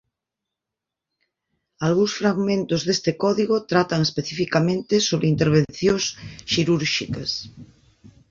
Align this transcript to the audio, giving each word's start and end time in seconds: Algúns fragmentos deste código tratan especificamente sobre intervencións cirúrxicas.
Algúns 1.87 2.13
fragmentos 2.19 2.81
deste 2.87 3.11
código 3.23 3.55
tratan 3.71 4.01
especificamente 4.07 4.95
sobre 5.09 5.31
intervencións 5.33 6.03
cirúrxicas. 6.51 7.31